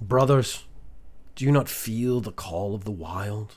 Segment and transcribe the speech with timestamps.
[0.00, 0.66] Brothers,
[1.34, 3.56] do you not feel the call of the wild?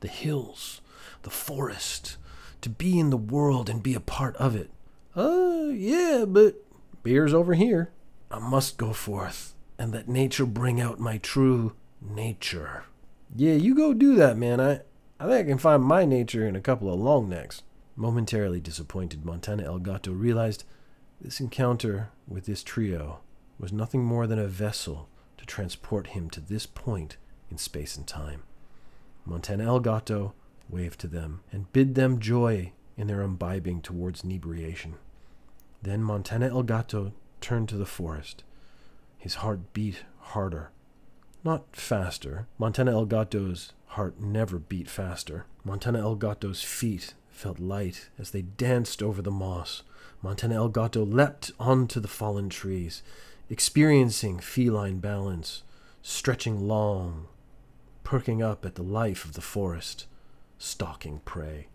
[0.00, 0.80] The hills,
[1.22, 2.16] the forest,
[2.60, 4.70] to be in the world and be a part of it.
[5.16, 6.62] Uh, yeah, but
[7.02, 7.90] beer's over here.
[8.30, 12.84] I must go forth and let nature bring out my true nature.
[13.34, 14.60] Yeah, you go do that, man.
[14.60, 14.80] I,
[15.18, 17.62] I think I can find my nature in a couple of long necks.
[17.96, 20.64] Momentarily disappointed, Montana El Gato realized
[21.20, 23.20] this encounter with this trio
[23.58, 25.08] was nothing more than a vessel
[25.50, 27.16] transport him to this point
[27.50, 28.44] in space and time.
[29.26, 30.32] Montana El Gato
[30.68, 34.94] waved to them and bid them joy in their imbibing towards inebriation.
[35.82, 38.44] Then Montana El Gato turned to the forest.
[39.18, 40.70] His heart beat harder.
[41.42, 42.46] Not faster.
[42.56, 45.46] Montana El Gato's heart never beat faster.
[45.64, 49.82] Montana El Gato's feet felt light as they danced over the moss.
[50.22, 53.02] Montana El Gato leapt onto the fallen trees,
[53.50, 55.64] experiencing feline balance,
[56.02, 57.26] stretching long,
[58.04, 60.06] perking up at the life of the forest,
[60.56, 61.66] stalking prey.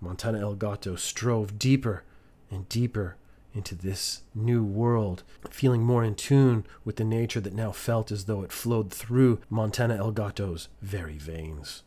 [0.00, 2.04] Montana El Gato strove deeper
[2.50, 3.16] and deeper
[3.52, 8.26] into this new world, feeling more in tune with the nature that now felt as
[8.26, 11.82] though it flowed through Montana El Gato's very veins.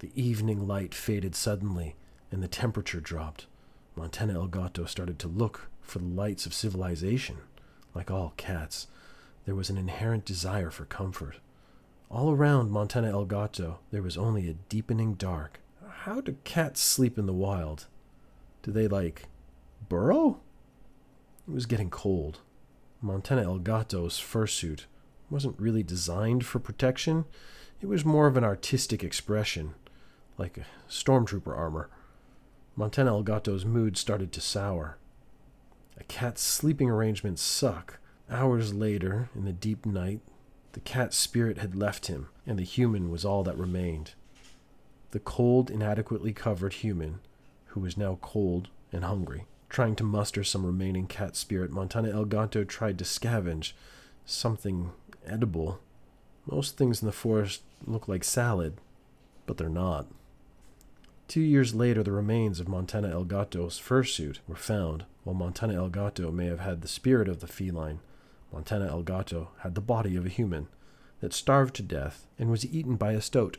[0.00, 1.96] The evening light faded suddenly,
[2.30, 3.46] and the temperature dropped.
[3.96, 7.38] Montana El Gato started to look for the lights of civilization.
[7.94, 8.86] Like all cats,
[9.44, 11.36] there was an inherent desire for comfort.
[12.10, 15.60] All around Montana El Gato, there was only a deepening dark.
[15.88, 17.86] How do cats sleep in the wild?
[18.62, 19.26] Do they, like,
[19.88, 20.40] burrow?
[21.46, 22.40] It was getting cold.
[23.00, 24.84] Montana El Gato's fursuit
[25.30, 27.24] wasn't really designed for protection,
[27.80, 29.74] it was more of an artistic expression,
[30.38, 30.58] like
[30.88, 31.90] stormtrooper armor.
[32.76, 34.96] Montana El Gato's mood started to sour.
[36.14, 37.98] Cat's sleeping arrangements suck.
[38.30, 40.20] Hours later, in the deep night,
[40.70, 44.12] the cat's spirit had left him, and the human was all that remained.
[45.10, 47.18] The cold, inadequately covered human,
[47.66, 49.46] who was now cold and hungry.
[49.68, 53.72] Trying to muster some remaining cat spirit, Montana El Gato tried to scavenge
[54.24, 54.92] something
[55.26, 55.80] edible.
[56.46, 58.80] Most things in the forest look like salad,
[59.46, 60.06] but they're not.
[61.34, 65.04] Two years later, the remains of Montana El Gato's fursuit were found.
[65.24, 67.98] While Montana El Gato may have had the spirit of the feline,
[68.52, 70.68] Montana El Gato had the body of a human
[71.18, 73.56] that starved to death and was eaten by a stoat.